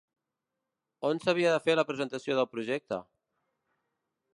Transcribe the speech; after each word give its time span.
On 1.11 1.21
s'havia 1.25 1.53
de 1.57 1.61
fer 1.67 1.77
la 1.81 1.85
presentació 1.91 2.41
del 2.41 2.51
projecte? 2.57 3.03